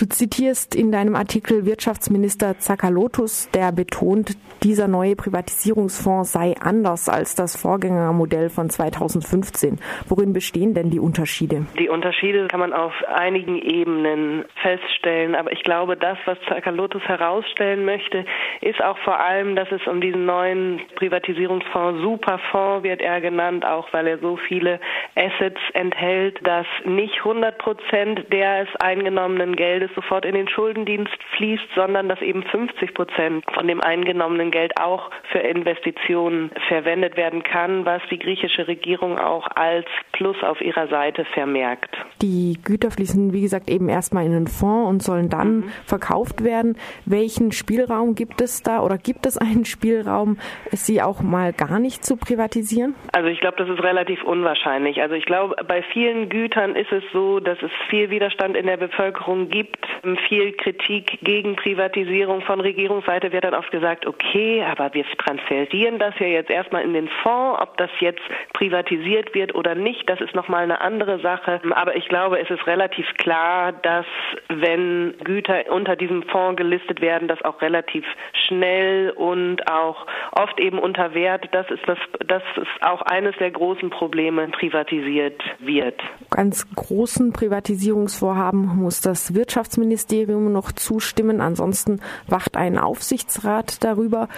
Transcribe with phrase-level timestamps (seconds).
[0.00, 7.34] Du zitierst in deinem Artikel Wirtschaftsminister Zakalotus, der betont, dieser neue Privatisierungsfonds sei anders als
[7.34, 9.80] das Vorgängermodell von 2015.
[10.08, 11.66] Worin bestehen denn die Unterschiede?
[11.80, 17.84] Die Unterschiede kann man auf einigen Ebenen feststellen, aber ich glaube, das, was Zakalotus herausstellen
[17.84, 18.24] möchte,
[18.60, 23.92] ist auch vor allem, dass es um diesen neuen Privatisierungsfonds, Superfonds wird er genannt, auch
[23.92, 24.78] weil er so viele
[25.16, 32.08] Assets enthält, dass nicht 100 Prozent des eingenommenen Geldes sofort in den Schuldendienst fließt, sondern
[32.08, 38.02] dass eben 50 Prozent von dem eingenommenen Geld auch für Investitionen verwendet werden kann, was
[38.10, 39.86] die griechische Regierung auch als
[40.18, 41.96] Plus auf ihrer Seite vermerkt.
[42.22, 45.68] Die Güter fließen, wie gesagt, eben erstmal in den Fonds und sollen dann mhm.
[45.86, 46.76] verkauft werden.
[47.06, 50.38] Welchen Spielraum gibt es da oder gibt es einen Spielraum,
[50.72, 52.96] sie auch mal gar nicht zu privatisieren?
[53.12, 55.00] Also ich glaube, das ist relativ unwahrscheinlich.
[55.00, 58.76] Also ich glaube, bei vielen Gütern ist es so, dass es viel Widerstand in der
[58.76, 59.86] Bevölkerung gibt,
[60.26, 66.18] viel Kritik gegen Privatisierung von Regierungsseite wird dann oft gesagt, okay, aber wir transferieren das
[66.18, 70.34] ja jetzt erstmal in den Fonds, ob das jetzt privatisiert wird oder nicht, das ist
[70.34, 71.60] nochmal eine andere Sache.
[71.74, 74.06] Aber ich glaube, es ist relativ klar, dass
[74.48, 78.04] wenn Güter unter diesem Fonds gelistet werden, das auch relativ
[78.46, 83.50] schnell und auch oft eben unter Wert, das ist das, das ist auch eines der
[83.50, 86.00] großen Probleme, privatisiert wird.
[86.30, 91.42] Ganz großen Privatisierungsvorhaben muss das Wirtschaftsministerium noch zustimmen.
[91.42, 94.28] Ansonsten wacht ein Aufsichtsrat darüber.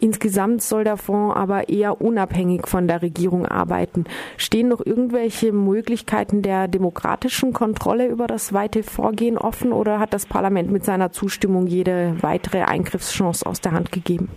[0.00, 4.04] Insgesamt soll der Fonds aber eher unabhängig von der Regierung arbeiten.
[4.36, 5.15] Stehen noch irgendwelche
[5.52, 11.12] Möglichkeiten der demokratischen Kontrolle über das weite Vorgehen offen oder hat das Parlament mit seiner
[11.12, 14.28] Zustimmung jede weitere Eingriffschance aus der Hand gegeben?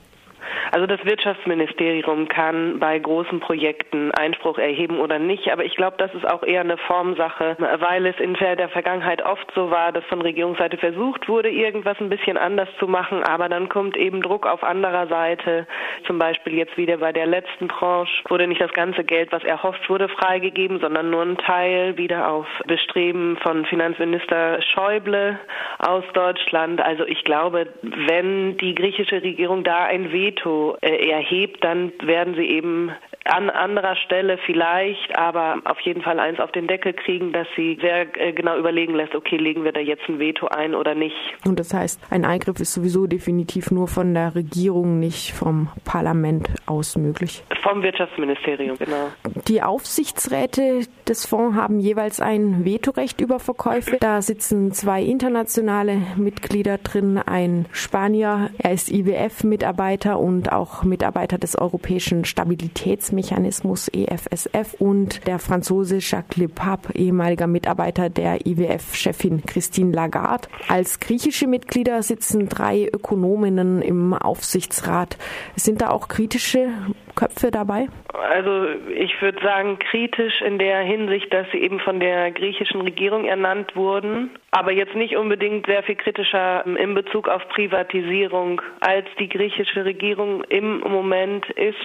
[0.72, 6.14] Also das Wirtschaftsministerium kann bei großen Projekten Einspruch erheben oder nicht, aber ich glaube, das
[6.14, 10.22] ist auch eher eine Formsache, weil es in der Vergangenheit oft so war, dass von
[10.22, 14.64] Regierungsseite versucht wurde, irgendwas ein bisschen anders zu machen, aber dann kommt eben Druck auf
[14.64, 15.66] anderer Seite.
[16.06, 19.90] Zum Beispiel jetzt wieder bei der letzten Tranche wurde nicht das ganze Geld, was erhofft
[19.90, 25.40] wurde, freigegeben, sondern nur ein Teil wieder auf Bestreben von Finanzminister Schäuble
[25.80, 26.82] aus Deutschland.
[26.82, 32.46] Also ich glaube, wenn die griechische Regierung da ein Veto äh, erhebt, dann werden sie
[32.46, 32.92] eben
[33.26, 37.78] an anderer Stelle vielleicht, aber auf jeden Fall eins auf den Deckel kriegen, dass sie
[37.82, 41.16] sehr äh, genau überlegen lässt, okay, legen wir da jetzt ein Veto ein oder nicht.
[41.46, 46.50] Und das heißt, ein Eingriff ist sowieso definitiv nur von der Regierung, nicht vom Parlament
[46.66, 47.44] aus möglich.
[47.62, 49.10] Vom Wirtschaftsministerium, genau.
[49.48, 53.98] Die Aufsichtsräte des Fonds haben jeweils ein Vetorecht über Verkäufe.
[54.00, 61.58] Da sitzen zwei internationale Mitglieder drin, ein Spanier, er ist IWF-Mitarbeiter und auch Mitarbeiter des
[61.58, 70.48] Europäischen Stabilitätsmechanismus Mechanismus EFSF und der Franzose Jacques Lepap, ehemaliger Mitarbeiter der IWF-Chefin Christine Lagarde.
[70.68, 75.18] Als griechische Mitglieder sitzen drei Ökonominnen im Aufsichtsrat.
[75.56, 76.70] Sind da auch kritische
[77.16, 77.88] Köpfe dabei?
[78.14, 83.26] Also ich würde sagen kritisch in der Hinsicht, dass sie eben von der griechischen Regierung
[83.26, 89.30] ernannt wurden, aber jetzt nicht unbedingt sehr viel kritischer in Bezug auf Privatisierung, als die
[89.30, 91.78] griechische Regierung im Moment ist.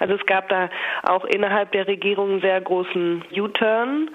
[0.00, 0.68] Also es gab da
[1.04, 4.10] auch innerhalb der Regierung einen sehr großen U-Turn.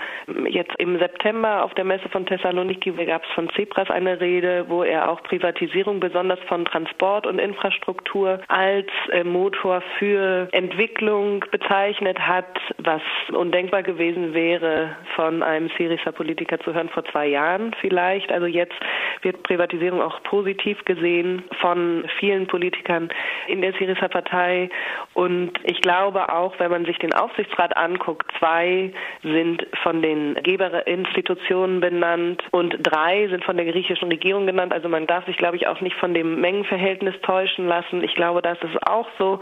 [0.48, 4.84] Jetzt im September auf der Messe von Thessaloniki gab es von Tsipras eine Rede, wo
[4.84, 12.60] er auch Privatisierung besonders von Transport und Infrastruktur als äh, Motor für Entwicklung bezeichnet hat,
[12.78, 18.32] was undenkbar gewesen wäre, von einem Syriza Politiker zu hören vor zwei Jahren vielleicht.
[18.32, 18.74] Also jetzt
[19.22, 23.10] wird Privatisierung auch positiv gesehen von vielen Politikern
[23.48, 24.70] in der Syriza Partei.
[25.14, 31.80] Und ich glaube auch, wenn man sich den Aufsichtsrat anguckt, zwei sind von den Geberinstitutionen
[31.80, 34.74] benannt und drei sind von der griechischen Regierung genannt.
[34.74, 38.04] Also man darf sich, glaube ich, auch nicht von dem Mengenverhältnis täuschen lassen.
[38.04, 39.40] Ich glaube, das ist auch so,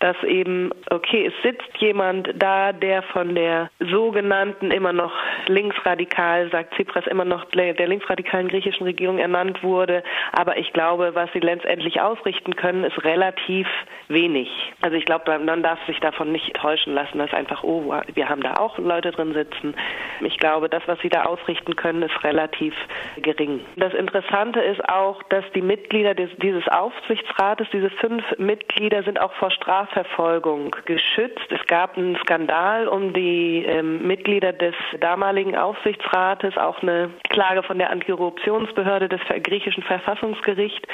[0.00, 5.12] dass eben okay, es sitzt jemand da, der von der sogenannten immer noch
[5.48, 10.02] linksradikal, sagt Tsipras, immer noch der linksradikalen griechischen Regierung ernannt wurde.
[10.32, 13.66] Aber ich glaube, was sie letztendlich ausrichten können, ist relativ
[14.08, 14.48] wenig.
[14.80, 18.42] Also ich glaube, man darf sich davon nicht täuschen lassen, dass einfach, oh, wir haben
[18.42, 19.74] da auch Leute drin sitzen.
[20.20, 22.74] Ich glaube, das, was sie da ausrichten können, ist relativ
[23.16, 23.60] gering.
[23.76, 29.32] Das Interessante ist auch, dass die Mitglieder des, dieses Aufsichtsrates, diese fünf Mitglieder, sind auch
[29.34, 31.46] vor Strafverfolgung geschützt.
[31.50, 37.78] Es gab einen Skandal um die ähm, Mitglieder des damaligen Aufsichtsrates, auch eine Klage von
[37.78, 40.86] der Antikorruptionsbehörde des griechischen Verfassungsgerichts,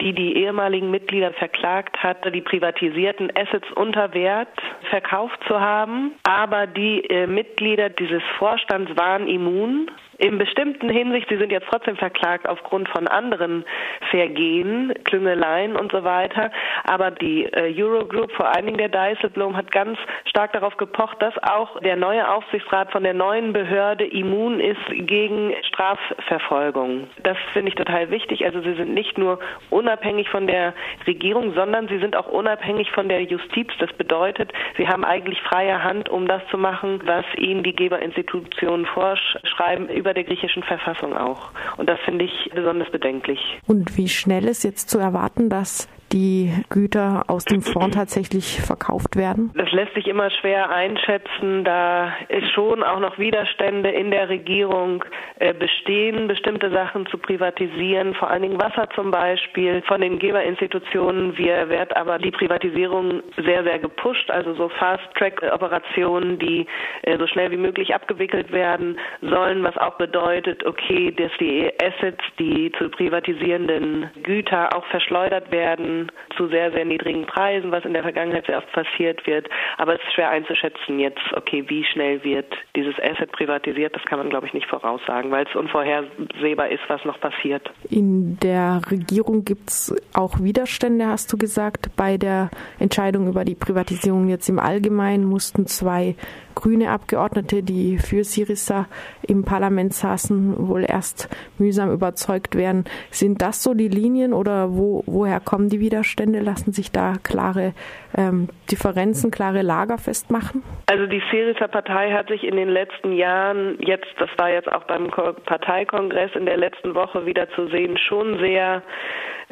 [0.00, 4.48] die die ehemaligen Mitglieder verklagt hatte, die privatisierten Assets unter Wert
[4.90, 6.12] verkauft zu haben.
[6.22, 11.96] Aber die äh, Mitglieder dieses Vorstands waren immun in bestimmten Hinsicht, sie sind jetzt trotzdem
[11.96, 13.64] verklagt aufgrund von anderen
[14.10, 16.50] Vergehen, Klüngeleien und so weiter.
[16.84, 21.34] Aber die äh, Eurogroup, vor allen Dingen der Dijsselbloem, hat ganz stark darauf gepocht, dass
[21.42, 27.08] auch der neue Aufsichtsrat von der neuen Behörde immun ist gegen Strafverfolgung.
[27.22, 28.44] Das finde ich total wichtig.
[28.44, 29.38] Also sie sind nicht nur
[29.70, 30.74] unabhängig von der
[31.06, 33.68] Regierung, sondern sie sind auch unabhängig von der Justiz.
[33.78, 38.86] Das bedeutet, sie haben eigentlich freie Hand, um das zu machen, was ihnen die Geberinstitutionen
[38.86, 41.50] vorschreiben über der griechischen Verfassung auch.
[41.76, 43.38] Und das finde ich besonders bedenklich.
[43.66, 49.16] Und wie schnell ist jetzt zu erwarten, dass die Güter aus dem Fonds tatsächlich verkauft
[49.16, 49.50] werden?
[49.54, 55.04] Das lässt sich immer schwer einschätzen, da es schon auch noch Widerstände in der Regierung
[55.38, 61.36] äh, bestehen, bestimmte Sachen zu privatisieren, vor allen Dingen Wasser zum Beispiel von den Geberinstitutionen.
[61.36, 66.66] Wir wird aber die Privatisierung sehr, sehr gepusht, also so Fast-Track-Operationen, die
[67.02, 72.24] äh, so schnell wie möglich abgewickelt werden sollen, was auch bedeutet, okay, dass die Assets,
[72.38, 78.02] die zu privatisierenden Güter auch verschleudert werden zu sehr, sehr niedrigen Preisen, was in der
[78.02, 79.48] Vergangenheit sehr oft passiert wird.
[79.76, 83.94] Aber es ist schwer einzuschätzen jetzt, okay, wie schnell wird dieses Asset privatisiert.
[83.94, 87.70] Das kann man, glaube ich, nicht voraussagen, weil es unvorhersehbar ist, was noch passiert.
[87.90, 91.90] In der Regierung gibt es auch Widerstände, hast du gesagt.
[91.96, 96.14] Bei der Entscheidung über die Privatisierung jetzt im Allgemeinen mussten zwei
[96.58, 98.86] grüne Abgeordnete, die für Syriza
[99.22, 101.28] im Parlament saßen, wohl erst
[101.58, 102.84] mühsam überzeugt werden.
[103.10, 106.40] Sind das so die Linien oder wo, woher kommen die Widerstände?
[106.40, 107.74] Lassen sich da klare
[108.16, 110.64] ähm, Differenzen, klare Lager festmachen?
[110.86, 115.08] Also die Syriza-Partei hat sich in den letzten Jahren, jetzt, das war jetzt auch beim
[115.08, 118.82] Parteikongress in der letzten Woche wieder zu sehen, schon sehr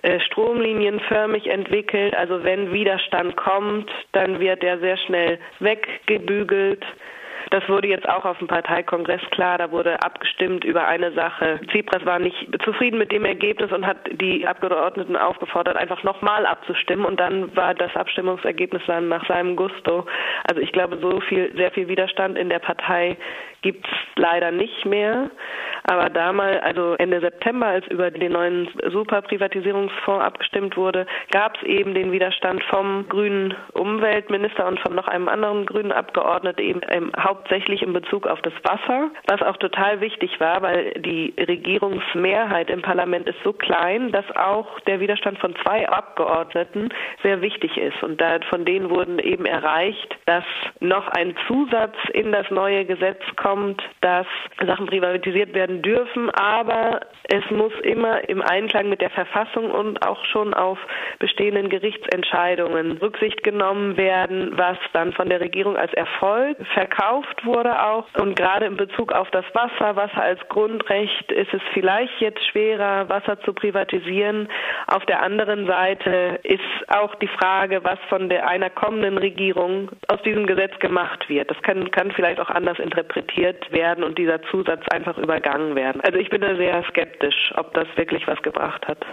[0.03, 2.15] äh, stromlinienförmig entwickelt.
[2.17, 6.85] Also wenn Widerstand kommt, dann wird er sehr schnell weggebügelt.
[7.51, 9.59] Das wurde jetzt auch auf dem Parteikongress klar.
[9.59, 11.61] Da wurde abgestimmt über eine Sache.
[11.71, 17.07] Tsipras war nicht zufrieden mit dem Ergebnis und hat die Abgeordneten aufgefordert, einfach nochmal abzustimmen.
[17.07, 20.07] Und dann war das Abstimmungsergebnis dann nach seinem Gusto.
[20.49, 23.17] Also ich glaube, so viel, sehr viel Widerstand in der Partei
[23.63, 25.31] gibt es leider nicht mehr.
[25.89, 31.95] Aber damals, also Ende September, als über den neuen Superprivatisierungsfonds abgestimmt wurde, gab es eben
[31.95, 37.83] den Widerstand vom grünen Umweltminister und von noch einem anderen grünen Abgeordneten eben im, hauptsächlich
[37.83, 43.29] in Bezug auf das Wasser, was auch total wichtig war, weil die Regierungsmehrheit im Parlament
[43.29, 46.89] ist so klein, dass auch der Widerstand von zwei Abgeordneten
[47.23, 48.03] sehr wichtig ist.
[48.03, 50.45] Und da, von denen wurden eben erreicht, dass
[50.81, 54.27] noch ein Zusatz in das neue Gesetz kommt, dass
[54.67, 60.25] Sachen privatisiert werden dürfen, aber es muss immer im Einklang mit der Verfassung und auch
[60.27, 60.79] schon auf
[61.19, 68.07] bestehenden Gerichtsentscheidungen Rücksicht genommen werden, was dann von der Regierung als Erfolg verkauft wurde auch.
[68.21, 73.09] Und gerade in Bezug auf das Wasser, Wasser als Grundrecht, ist es vielleicht jetzt schwerer,
[73.09, 74.49] Wasser zu privatisieren.
[74.89, 80.21] Auf der anderen Seite ist auch die Frage, was von der einer kommenden Regierung aus
[80.23, 81.51] diesem Gesetz gemacht wird.
[81.51, 86.01] Das kann, kann vielleicht auch anders interpretiert werden und dieser Zusatz einfach übergangen werden.
[86.03, 89.07] Also ich bin da sehr skeptisch, ob das wirklich was gebracht hat.